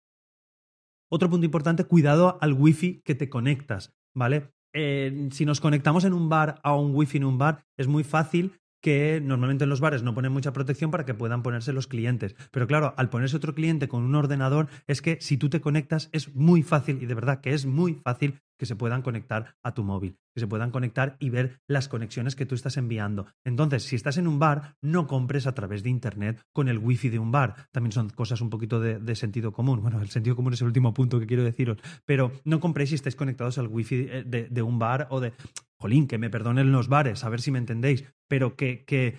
Otro 1.11 1.29
punto 1.29 1.45
importante, 1.45 1.85
cuidado 1.85 2.39
al 2.41 2.53
wifi 2.53 3.03
que 3.03 3.17
te 3.17 3.29
conectas, 3.29 3.95
¿vale? 4.15 4.53
Eh, 4.73 5.29
si 5.33 5.45
nos 5.45 5.61
conectamos 5.61 6.05
en 6.05 6.13
un 6.13 6.29
bar 6.29 6.61
a 6.63 6.77
un 6.77 6.95
wifi 6.95 7.17
en 7.17 7.25
un 7.25 7.39
bar, 7.39 7.65
es 7.77 7.89
muy 7.89 8.05
fácil 8.05 8.61
que 8.81 9.21
normalmente 9.23 9.65
en 9.65 9.71
los 9.71 9.81
bares 9.81 10.03
no 10.03 10.15
ponen 10.15 10.33
mucha 10.33 10.53
protección 10.53 10.91
para 10.91 11.05
que 11.05 11.15
puedan 11.15 11.43
ponerse 11.43 11.73
los 11.73 11.87
clientes. 11.87 12.35
Pero 12.51 12.67
claro, 12.67 12.95
al 12.97 13.11
ponerse 13.11 13.37
otro 13.37 13.55
cliente 13.55 13.89
con 13.89 14.03
un 14.03 14.15
ordenador, 14.15 14.69
es 14.87 15.03
que 15.03 15.19
si 15.21 15.37
tú 15.37 15.49
te 15.49 15.61
conectas 15.61 16.09
es 16.13 16.35
muy 16.35 16.63
fácil, 16.63 17.03
y 17.03 17.07
de 17.07 17.15
verdad 17.15 17.41
que 17.41 17.53
es 17.53 17.67
muy 17.67 17.95
fácil 17.95 18.41
que 18.59 18.67
se 18.67 18.77
puedan 18.77 19.01
conectar 19.01 19.57
a 19.63 19.73
tu 19.73 19.85
móvil, 19.85 20.19
que 20.35 20.41
se 20.41 20.47
puedan 20.47 20.71
conectar 20.71 21.17
y 21.19 21.31
ver 21.31 21.63
las 21.67 21.89
conexiones 21.89 22.37
que 22.37 22.45
tú 22.45 22.55
estás 22.55 22.77
enviando. 22.77 23.27
Entonces, 23.43 23.85
si 23.85 23.97
estás 23.97 24.19
en 24.19 24.29
un 24.29 24.39
bar, 24.39 24.77
no 24.83 25.07
compres 25.07 25.47
a 25.47 25.55
través 25.55 25.83
de 25.83 25.89
Internet 25.89 26.43
con 26.53 26.69
el 26.69 26.77
wifi 26.77 27.09
de 27.09 27.19
un 27.19 27.33
bar. 27.33 27.55
También 27.73 27.93
son 27.93 28.11
cosas 28.11 28.43
un 28.43 28.51
poquito 28.51 28.79
de, 28.79 29.15
sentido 29.15 29.53
común. 29.53 29.81
Bueno, 29.81 30.03
el 30.03 30.11
sentido 30.11 30.37
común 30.37 30.53
es 30.53 30.61
el 30.61 30.67
último 30.67 30.93
punto 30.93 31.19
que 31.19 31.27
quiero 31.27 31.43
deciros, 31.43 31.79
pero 32.05 32.33
no 32.45 32.61
compréis 32.61 32.91
si 32.91 32.97
estáis 32.97 33.17
conectados 33.17 33.57
al 33.57 33.67
wifi 33.67 34.05
de, 34.05 34.49
de 34.51 34.63
un 34.63 34.79
bar 34.79 35.07
o 35.09 35.21
de 35.21 35.33
jolín, 35.81 36.07
que 36.07 36.19
me 36.19 36.29
perdonen 36.29 36.71
los 36.71 36.89
bares, 36.89 37.25
a 37.25 37.31
ver 37.31 37.41
si 37.41 37.51
me 37.51 37.59
entendéis, 37.59 38.05
pero 38.31 38.55
que, 38.55 38.85
que, 38.87 39.19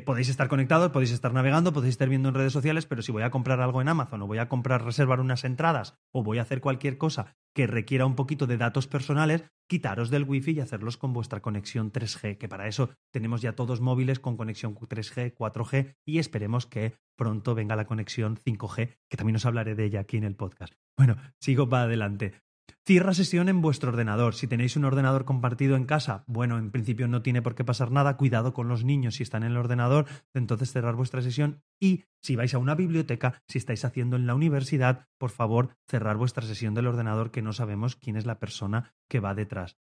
podéis 0.00 0.30
estar 0.30 0.48
conectados, 0.48 0.92
podéis 0.92 1.10
estar 1.10 1.34
navegando, 1.34 1.74
podéis 1.74 1.92
estar 1.92 2.08
viendo 2.08 2.30
en 2.30 2.34
redes 2.34 2.54
sociales, 2.54 2.86
pero 2.86 3.02
si 3.02 3.12
voy 3.12 3.22
a 3.22 3.30
comprar 3.30 3.60
algo 3.60 3.82
en 3.82 3.88
Amazon 3.88 4.22
o 4.22 4.26
voy 4.26 4.38
a 4.38 4.48
comprar, 4.48 4.82
reservar 4.82 5.20
unas 5.20 5.44
entradas 5.44 5.98
o 6.10 6.22
voy 6.22 6.38
a 6.38 6.42
hacer 6.42 6.62
cualquier 6.62 6.96
cosa 6.96 7.36
que 7.54 7.66
requiera 7.66 8.06
un 8.06 8.14
poquito 8.14 8.46
de 8.46 8.56
datos 8.56 8.86
personales, 8.86 9.44
quitaros 9.68 10.08
del 10.08 10.24
wifi 10.24 10.52
y 10.52 10.60
hacerlos 10.60 10.96
con 10.96 11.12
vuestra 11.12 11.42
conexión 11.42 11.92
3G, 11.92 12.38
que 12.38 12.48
para 12.48 12.66
eso 12.66 12.94
tenemos 13.12 13.42
ya 13.42 13.52
todos 13.52 13.82
móviles 13.82 14.20
con 14.20 14.38
conexión 14.38 14.74
3G, 14.74 15.34
4G 15.34 15.96
y 16.06 16.18
esperemos 16.18 16.64
que 16.64 16.94
pronto 17.14 17.54
venga 17.54 17.76
la 17.76 17.86
conexión 17.86 18.38
5G, 18.38 18.96
que 19.10 19.16
también 19.18 19.36
os 19.36 19.44
hablaré 19.44 19.74
de 19.74 19.84
ella 19.84 20.00
aquí 20.00 20.16
en 20.16 20.24
el 20.24 20.34
podcast. 20.34 20.72
Bueno, 20.96 21.16
sigo 21.40 21.68
para 21.68 21.82
adelante. 21.82 22.32
Cierra 22.86 23.14
sesión 23.14 23.48
en 23.48 23.62
vuestro 23.62 23.90
ordenador. 23.90 24.34
Si 24.34 24.46
tenéis 24.46 24.76
un 24.76 24.84
ordenador 24.84 25.24
compartido 25.24 25.74
en 25.74 25.86
casa, 25.86 26.22
bueno, 26.26 26.58
en 26.58 26.70
principio 26.70 27.08
no 27.08 27.22
tiene 27.22 27.40
por 27.40 27.54
qué 27.54 27.64
pasar 27.64 27.90
nada. 27.90 28.18
Cuidado 28.18 28.52
con 28.52 28.68
los 28.68 28.84
niños 28.84 29.14
si 29.14 29.22
están 29.22 29.42
en 29.42 29.52
el 29.52 29.56
ordenador, 29.56 30.06
entonces 30.34 30.70
cerrar 30.70 30.94
vuestra 30.94 31.22
sesión. 31.22 31.62
Y 31.80 32.04
si 32.20 32.36
vais 32.36 32.52
a 32.52 32.58
una 32.58 32.74
biblioteca, 32.74 33.42
si 33.48 33.56
estáis 33.56 33.84
haciendo 33.84 34.16
en 34.16 34.26
la 34.26 34.34
universidad, 34.34 35.08
por 35.18 35.30
favor, 35.30 35.76
cerrar 35.88 36.18
vuestra 36.18 36.46
sesión 36.46 36.74
del 36.74 36.86
ordenador 36.86 37.30
que 37.30 37.42
no 37.42 37.52
sabemos 37.54 37.96
quién 37.96 38.16
es 38.16 38.26
la 38.26 38.38
persona 38.38 38.92
que 39.08 39.20
va 39.20 39.34
detrás. 39.34 39.78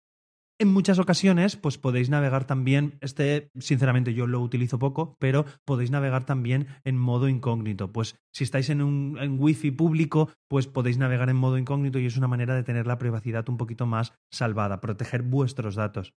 En 0.63 0.69
muchas 0.69 1.01
ocasiones, 1.01 1.57
pues 1.57 1.77
podéis 1.77 2.09
navegar 2.09 2.45
también, 2.45 2.97
este 3.01 3.51
sinceramente 3.59 4.15
yo 4.15 4.29
lo 4.29 4.39
utilizo 4.41 4.79
poco, 4.79 5.17
pero 5.19 5.45
podéis 5.65 5.91
navegar 5.91 6.25
también 6.25 6.69
en 6.85 6.97
modo 6.97 7.29
incógnito. 7.29 7.93
Pues 7.93 8.15
si 8.33 8.45
estáis 8.45 8.71
en 8.71 8.81
un 8.81 9.19
en 9.19 9.41
wifi 9.41 9.73
público, 9.73 10.31
pues 10.47 10.69
podéis 10.69 10.99
navegar 10.99 11.31
en 11.31 11.37
modo 11.37 11.59
incógnito 11.59 11.99
y 11.99 12.07
es 12.07 12.17
una 12.17 12.29
manera 12.29 12.55
de 12.55 12.63
tener 12.63 12.87
la 12.87 12.99
privacidad 12.99 13.49
un 13.49 13.57
poquito 13.57 13.87
más 13.87 14.13
salvada, 14.31 14.81
proteger 14.81 15.23
vuestros 15.23 15.75
datos. 15.75 16.15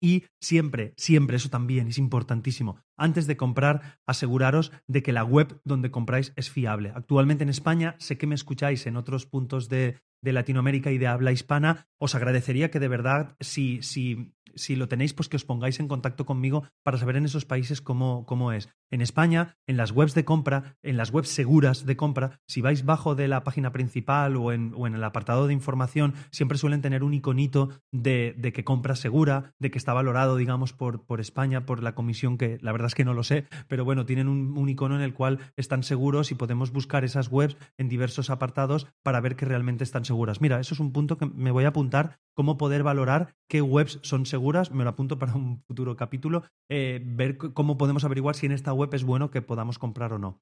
Y 0.00 0.24
siempre, 0.40 0.94
siempre, 0.96 1.36
eso 1.36 1.48
también 1.48 1.88
es 1.88 1.98
importantísimo. 1.98 2.80
Antes 2.96 3.26
de 3.26 3.36
comprar, 3.36 3.98
aseguraros 4.06 4.72
de 4.86 5.02
que 5.02 5.12
la 5.12 5.24
web 5.24 5.60
donde 5.64 5.90
compráis 5.90 6.32
es 6.36 6.50
fiable. 6.50 6.92
Actualmente 6.94 7.42
en 7.42 7.50
España, 7.50 7.96
sé 7.98 8.16
que 8.16 8.26
me 8.26 8.34
escucháis 8.34 8.86
en 8.86 8.96
otros 8.96 9.26
puntos 9.26 9.68
de, 9.68 9.98
de 10.22 10.32
Latinoamérica 10.32 10.90
y 10.90 10.98
de 10.98 11.06
habla 11.06 11.32
hispana, 11.32 11.88
os 11.98 12.14
agradecería 12.14 12.70
que 12.70 12.80
de 12.80 12.88
verdad, 12.88 13.36
si, 13.40 13.82
si 13.82 14.34
si 14.58 14.76
lo 14.76 14.88
tenéis, 14.88 15.14
pues 15.14 15.28
que 15.28 15.36
os 15.36 15.44
pongáis 15.44 15.80
en 15.80 15.88
contacto 15.88 16.26
conmigo 16.26 16.64
para 16.82 16.98
saber 16.98 17.16
en 17.16 17.24
esos 17.24 17.44
países 17.44 17.80
cómo, 17.80 18.26
cómo 18.26 18.52
es. 18.52 18.68
En 18.90 19.00
España, 19.00 19.56
en 19.66 19.76
las 19.76 19.92
webs 19.92 20.14
de 20.14 20.24
compra, 20.24 20.76
en 20.82 20.96
las 20.96 21.10
webs 21.12 21.28
seguras 21.28 21.86
de 21.86 21.96
compra, 21.96 22.40
si 22.46 22.60
vais 22.60 22.84
bajo 22.84 23.14
de 23.14 23.28
la 23.28 23.44
página 23.44 23.72
principal 23.72 24.36
o 24.36 24.52
en, 24.52 24.72
o 24.76 24.86
en 24.86 24.94
el 24.94 25.04
apartado 25.04 25.46
de 25.46 25.52
información, 25.52 26.14
siempre 26.30 26.58
suelen 26.58 26.82
tener 26.82 27.02
un 27.02 27.14
iconito 27.14 27.70
de, 27.92 28.34
de, 28.36 28.52
que 28.52 28.64
compra 28.64 28.96
segura, 28.96 29.54
de 29.58 29.70
que 29.70 29.78
está 29.78 29.92
valorado, 29.92 30.36
digamos, 30.36 30.72
por, 30.72 31.04
por 31.04 31.20
España, 31.20 31.66
por 31.66 31.82
la 31.82 31.94
comisión, 31.94 32.38
que 32.38 32.58
la 32.60 32.72
verdad 32.72 32.88
es 32.88 32.94
que 32.94 33.04
no 33.04 33.14
lo 33.14 33.22
sé, 33.22 33.46
pero 33.68 33.84
bueno, 33.84 34.06
tienen 34.06 34.28
un, 34.28 34.56
un 34.56 34.68
icono 34.68 34.96
en 34.96 35.02
el 35.02 35.14
cual 35.14 35.38
están 35.56 35.82
seguros 35.82 36.30
y 36.30 36.34
podemos 36.34 36.72
buscar 36.72 37.04
esas 37.04 37.28
webs 37.30 37.56
en 37.76 37.88
diversos 37.88 38.30
apartados 38.30 38.86
para 39.02 39.20
ver 39.20 39.36
que 39.36 39.46
realmente 39.46 39.84
están 39.84 40.04
seguras. 40.04 40.40
Mira, 40.40 40.60
eso 40.60 40.74
es 40.74 40.80
un 40.80 40.92
punto 40.92 41.18
que 41.18 41.26
me 41.26 41.50
voy 41.50 41.64
a 41.64 41.68
apuntar, 41.68 42.18
cómo 42.34 42.56
poder 42.56 42.82
valorar 42.82 43.34
qué 43.48 43.62
webs 43.62 43.98
son 44.02 44.24
seguras 44.24 44.47
me 44.72 44.84
lo 44.84 44.90
apunto 44.90 45.18
para 45.18 45.34
un 45.34 45.62
futuro 45.62 45.96
capítulo, 45.96 46.44
eh, 46.68 47.00
ver 47.04 47.36
cómo 47.36 47.76
podemos 47.76 48.04
averiguar 48.04 48.34
si 48.34 48.46
en 48.46 48.52
esta 48.52 48.72
web 48.72 48.92
es 48.94 49.04
bueno 49.04 49.30
que 49.30 49.42
podamos 49.42 49.78
comprar 49.78 50.12
o 50.12 50.18
no. 50.18 50.40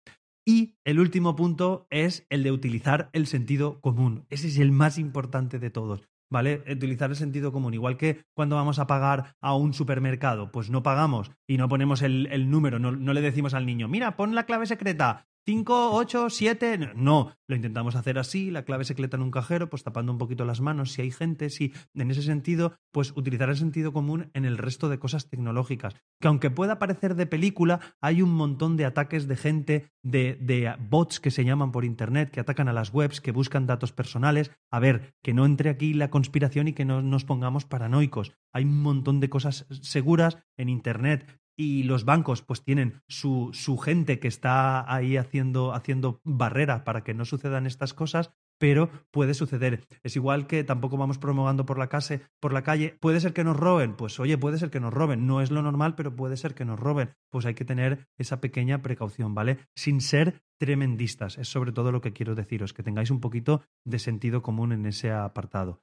Y 0.48 0.76
el 0.84 1.00
último 1.00 1.34
punto 1.34 1.88
es 1.90 2.24
el 2.30 2.44
de 2.44 2.52
utilizar 2.52 3.10
el 3.12 3.26
sentido 3.26 3.80
común. 3.80 4.26
Ese 4.30 4.46
es 4.46 4.58
el 4.58 4.70
más 4.70 4.96
importante 4.98 5.58
de 5.58 5.70
todos. 5.70 6.08
¿Vale? 6.28 6.64
Utilizar 6.68 7.10
el 7.10 7.16
sentido 7.16 7.52
común. 7.52 7.74
Igual 7.74 7.96
que 7.96 8.24
cuando 8.34 8.56
vamos 8.56 8.80
a 8.80 8.88
pagar 8.88 9.36
a 9.40 9.54
un 9.54 9.74
supermercado, 9.74 10.50
pues 10.50 10.70
no 10.70 10.82
pagamos 10.82 11.30
y 11.46 11.56
no 11.56 11.68
ponemos 11.68 12.02
el, 12.02 12.50
número, 12.50 12.80
no, 12.80 12.90
no, 12.90 13.12
le 13.12 13.20
decimos 13.20 13.54
al 13.54 13.64
niño, 13.64 13.86
mira, 13.86 14.16
pon 14.16 14.34
la 14.34 14.44
clave 14.44 14.66
secreta 14.66 15.28
5, 15.48 15.92
8, 15.92 16.28
7. 16.28 16.94
No, 16.96 17.32
lo 17.46 17.54
intentamos 17.54 17.94
hacer 17.94 18.18
así, 18.18 18.50
la 18.50 18.64
clave 18.64 18.84
secreta 18.84 19.16
en 19.16 19.22
un 19.22 19.30
cajero, 19.30 19.70
pues 19.70 19.84
tapando 19.84 20.10
un 20.10 20.18
poquito 20.18 20.44
las 20.44 20.60
manos 20.60 20.90
si 20.90 21.02
hay 21.02 21.12
gente, 21.12 21.50
si 21.50 21.72
en 21.94 22.10
ese 22.10 22.22
sentido, 22.22 22.74
pues 22.90 23.12
utilizar 23.14 23.48
el 23.48 23.56
sentido 23.56 23.92
común 23.92 24.28
en 24.34 24.44
el 24.44 24.58
resto 24.58 24.88
de 24.88 24.98
cosas 24.98 25.28
tecnológicas. 25.28 25.94
Que 26.20 26.26
aunque 26.26 26.50
pueda 26.50 26.80
parecer 26.80 27.14
de 27.14 27.26
película, 27.26 27.78
hay 28.00 28.22
un 28.22 28.34
montón 28.34 28.76
de 28.76 28.86
ataques 28.86 29.28
de 29.28 29.36
gente, 29.36 29.92
de, 30.02 30.36
de 30.40 30.74
bots 30.90 31.20
que 31.20 31.30
se 31.30 31.44
llaman 31.44 31.70
por 31.70 31.84
internet, 31.84 32.32
que 32.32 32.40
atacan 32.40 32.66
a 32.66 32.72
las 32.72 32.92
webs, 32.92 33.20
que 33.20 33.30
buscan 33.30 33.68
datos 33.68 33.92
personales. 33.92 34.50
A 34.72 34.80
ver, 34.80 35.14
que 35.22 35.32
no 35.32 35.46
entre 35.46 35.70
aquí 35.70 35.94
la 35.94 36.10
conspiración 36.10 36.66
y 36.66 36.72
que 36.72 36.84
no 36.84 37.02
nos 37.02 37.24
pongamos 37.24 37.66
paranoicos. 37.66 38.32
Hay 38.52 38.64
un 38.64 38.82
montón 38.82 39.20
de 39.20 39.30
cosas 39.30 39.66
seguras 39.70 40.38
en 40.56 40.70
internet 40.70 41.38
y 41.56 41.84
los 41.84 42.04
bancos 42.04 42.42
pues 42.42 42.62
tienen 42.62 43.00
su, 43.08 43.50
su 43.52 43.78
gente 43.78 44.18
que 44.18 44.28
está 44.28 44.92
ahí 44.92 45.16
haciendo, 45.16 45.72
haciendo 45.74 46.20
barrera 46.24 46.84
para 46.84 47.02
que 47.02 47.14
no 47.14 47.24
sucedan 47.24 47.66
estas 47.66 47.94
cosas, 47.94 48.32
pero 48.58 48.90
puede 49.10 49.34
suceder. 49.34 49.84
Es 50.02 50.16
igual 50.16 50.46
que 50.46 50.64
tampoco 50.64 50.96
vamos 50.96 51.18
promovando 51.18 51.66
por 51.66 51.78
la, 51.78 51.88
casa, 51.88 52.20
por 52.40 52.52
la 52.52 52.62
calle. 52.62 52.96
¿Puede 53.00 53.20
ser 53.20 53.32
que 53.32 53.44
nos 53.44 53.56
roben? 53.56 53.94
Pues 53.94 54.18
oye, 54.20 54.38
puede 54.38 54.58
ser 54.58 54.70
que 54.70 54.80
nos 54.80 54.92
roben. 54.92 55.26
No 55.26 55.40
es 55.40 55.50
lo 55.50 55.62
normal, 55.62 55.94
pero 55.94 56.14
puede 56.14 56.36
ser 56.36 56.54
que 56.54 56.64
nos 56.64 56.78
roben. 56.78 57.14
Pues 57.30 57.46
hay 57.46 57.54
que 57.54 57.64
tener 57.64 58.06
esa 58.18 58.40
pequeña 58.40 58.82
precaución, 58.82 59.34
¿vale? 59.34 59.58
Sin 59.74 60.00
ser 60.00 60.42
tremendistas. 60.58 61.38
Es 61.38 61.48
sobre 61.48 61.72
todo 61.72 61.92
lo 61.92 62.00
que 62.00 62.12
quiero 62.12 62.34
deciros, 62.34 62.72
que 62.72 62.82
tengáis 62.82 63.10
un 63.10 63.20
poquito 63.20 63.62
de 63.84 63.98
sentido 63.98 64.42
común 64.42 64.72
en 64.72 64.86
ese 64.86 65.12
apartado. 65.12 65.82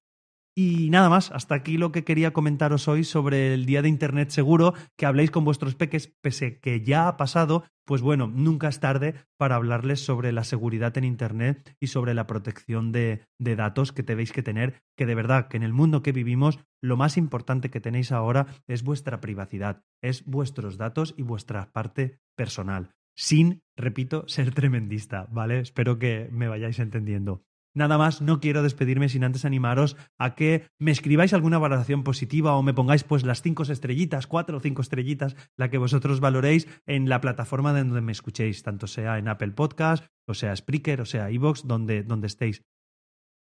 Y 0.55 0.91
nada 0.91 1.09
más, 1.09 1.31
hasta 1.31 1.55
aquí 1.55 1.77
lo 1.77 1.91
que 1.91 2.03
quería 2.03 2.31
comentaros 2.31 2.87
hoy 2.87 3.03
sobre 3.03 3.55
el 3.55 3.65
Día 3.65 3.81
de 3.81 3.89
Internet 3.89 4.29
Seguro, 4.29 4.75
que 4.95 5.07
habléis 5.07 5.31
con 5.31 5.45
vuestros 5.45 5.73
peques, 5.73 6.13
pese 6.21 6.59
que 6.59 6.81
ya 6.81 7.07
ha 7.07 7.17
pasado, 7.17 7.63
pues 7.85 8.03
bueno, 8.03 8.27
nunca 8.27 8.67
es 8.67 8.79
tarde 8.79 9.15
para 9.37 9.55
hablarles 9.55 10.05
sobre 10.05 10.31
la 10.31 10.43
seguridad 10.43 10.95
en 10.97 11.05
Internet 11.05 11.75
y 11.79 11.87
sobre 11.87 12.13
la 12.13 12.27
protección 12.27 12.91
de, 12.91 13.25
de 13.39 13.55
datos 13.55 13.91
que 13.91 14.03
tenéis 14.03 14.31
que 14.31 14.43
tener, 14.43 14.83
que 14.95 15.07
de 15.07 15.15
verdad 15.15 15.47
que 15.47 15.57
en 15.57 15.63
el 15.63 15.73
mundo 15.73 16.03
que 16.03 16.11
vivimos 16.11 16.59
lo 16.83 16.97
más 16.97 17.17
importante 17.17 17.71
que 17.71 17.81
tenéis 17.81 18.11
ahora 18.11 18.45
es 18.67 18.83
vuestra 18.83 19.21
privacidad, 19.21 19.83
es 20.03 20.23
vuestros 20.23 20.77
datos 20.77 21.15
y 21.17 21.23
vuestra 21.23 21.71
parte 21.71 22.19
personal, 22.35 22.91
sin, 23.15 23.63
repito, 23.75 24.27
ser 24.27 24.53
tremendista, 24.53 25.27
¿vale? 25.31 25.59
Espero 25.59 25.97
que 25.97 26.29
me 26.31 26.47
vayáis 26.47 26.77
entendiendo. 26.77 27.43
Nada 27.75 27.97
más, 27.97 28.21
no 28.21 28.39
quiero 28.39 28.61
despedirme 28.61 29.09
sin 29.09 29.23
antes 29.23 29.45
animaros 29.45 29.97
a 30.19 30.35
que 30.35 30.67
me 30.79 30.91
escribáis 30.91 31.33
alguna 31.33 31.57
valoración 31.57 32.03
positiva 32.03 32.55
o 32.55 32.61
me 32.61 32.73
pongáis 32.73 33.03
pues 33.03 33.23
las 33.23 33.41
cinco 33.41 33.63
estrellitas, 33.63 34.27
cuatro 34.27 34.57
o 34.57 34.59
cinco 34.59 34.81
estrellitas, 34.81 35.35
la 35.57 35.69
que 35.69 35.79
vosotros 35.79 36.19
valoréis 36.19 36.67
en 36.85 37.09
la 37.09 37.19
plataforma 37.21 37.73
de 37.73 37.83
donde 37.83 38.01
me 38.01 38.11
escuchéis, 38.11 38.61
tanto 38.61 38.85
sea 38.85 39.17
en 39.17 39.27
Apple 39.27 39.51
Podcast, 39.51 40.05
o 40.27 40.35
sea 40.35 40.55
Spreaker, 40.55 41.01
o 41.01 41.05
sea 41.05 41.31
iVoox, 41.31 41.65
donde, 41.65 42.03
donde 42.03 42.27
estéis. 42.27 42.63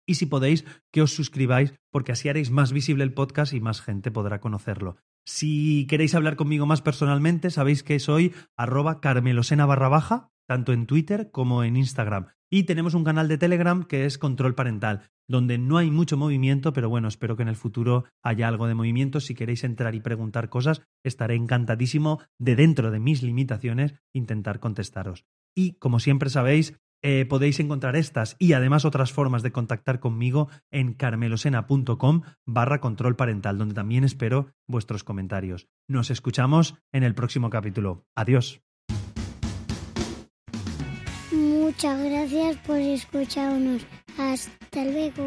Y 0.07 0.15
si 0.15 0.27
podéis, 0.27 0.65
que 0.93 1.03
os 1.03 1.15
suscribáis, 1.15 1.75
porque 1.91 2.13
así 2.13 2.29
haréis 2.29 2.51
más 2.51 2.73
visible 2.73 3.05
el 3.05 3.15
podcast 3.15 3.53
y 3.53 3.61
más 3.61 3.81
gente 3.81 4.11
podrá 4.11 4.41
conocerlo. 4.41 4.97
Si 5.27 5.87
queréis 5.87 6.15
hablar 6.15 6.37
conmigo 6.37 6.67
más 6.67 6.83
personalmente, 6.83 7.51
sabéis 7.51 7.83
que 7.83 7.99
soy 7.99 8.35
arroba 8.57 9.01
carmelosena 9.01 9.65
barra 9.65 9.89
baja, 9.89 10.31
tanto 10.47 10.73
en 10.75 10.87
Twitter 10.87 11.31
como 11.31 11.65
en 11.65 11.77
Instagram. 11.77 12.29
Y 12.55 12.63
tenemos 12.63 12.95
un 12.95 13.03
canal 13.03 13.27
de 13.27 13.37
Telegram 13.37 13.83
que 13.83 14.05
es 14.05 14.17
Control 14.17 14.55
Parental, 14.55 15.11
donde 15.27 15.59
no 15.59 15.77
hay 15.77 15.91
mucho 15.91 16.17
movimiento, 16.17 16.73
pero 16.73 16.89
bueno, 16.89 17.09
espero 17.09 17.35
que 17.35 17.43
en 17.43 17.49
el 17.49 17.57
futuro 17.57 18.05
haya 18.23 18.47
algo 18.47 18.69
de 18.69 18.77
movimiento. 18.77 19.19
Si 19.19 19.35
queréis 19.35 19.65
entrar 19.65 19.97
y 19.97 20.01
preguntar 20.01 20.51
cosas, 20.51 20.81
estaré 21.03 21.35
encantadísimo 21.35 22.21
de 22.39 22.55
dentro 22.55 22.93
de 22.93 23.01
mis 23.01 23.25
limitaciones 23.25 23.95
intentar 24.13 24.61
contestaros. 24.61 25.25
Y 25.53 25.73
como 25.81 25.99
siempre 25.99 26.31
sabéis, 26.31 26.79
eh, 27.03 27.27
podéis 27.29 27.59
encontrar 27.59 27.97
estas 27.97 28.37
y 28.39 28.53
además 28.53 28.85
otras 28.85 29.13
formas 29.13 29.43
de 29.43 29.51
contactar 29.51 29.99
conmigo 29.99 30.49
en 30.71 30.95
carmelosena.com 30.95 32.23
barra 32.47 32.81
control 32.81 33.17
parental, 33.17 33.59
donde 33.59 33.75
también 33.75 34.05
espero 34.05 34.53
vuestros 34.69 35.03
comentarios. 35.03 35.67
Nos 35.89 36.13
escuchamos 36.13 36.77
en 36.93 37.03
el 37.03 37.17
próximo 37.17 37.51
capítulo. 37.51 38.07
Adiós. 38.15 38.63
Muchas 41.75 42.05
gracias 42.05 42.57
por 42.59 42.79
escucharnos. 42.79 43.83
Hasta 44.17 44.85
luego. 44.85 45.27